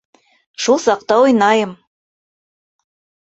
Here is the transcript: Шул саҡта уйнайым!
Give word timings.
Шул 0.63 0.79
саҡта 0.85 1.17
уйнайым! 1.25 1.75